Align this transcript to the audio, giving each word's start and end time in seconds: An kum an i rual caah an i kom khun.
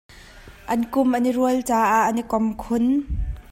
An 0.73 0.81
kum 0.93 1.09
an 1.17 1.29
i 1.29 1.31
rual 1.37 1.59
caah 1.69 2.01
an 2.09 2.21
i 2.21 2.23
kom 2.31 2.45
khun. 2.63 2.85